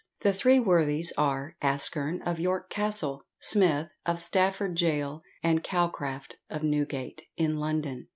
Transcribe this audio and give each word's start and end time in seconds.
The 0.21 0.33
three 0.33 0.59
worthies 0.59 1.13
are 1.15 1.55
ASKERN, 1.61 2.23
of 2.23 2.39
York 2.39 2.71
Castle, 2.71 3.21
SMITH, 3.39 3.89
of 4.03 4.17
Stafford 4.17 4.75
gaol, 4.75 5.21
and 5.43 5.63
CALCRAFT, 5.63 6.37
of 6.49 6.63
Newgate, 6.63 7.21
in 7.37 7.57
London. 7.57 8.07